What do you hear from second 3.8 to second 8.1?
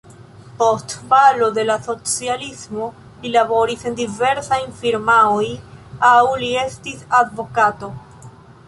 en diversaj firmaoj, aŭ li estis advokato.